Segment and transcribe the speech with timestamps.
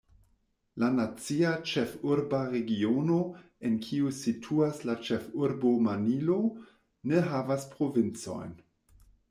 [0.83, 3.19] La Nacia Ĉefurba Regiono,
[3.69, 6.41] en kiu situas la ĉefurbo Manilo,
[7.13, 8.61] ne havas provincojn.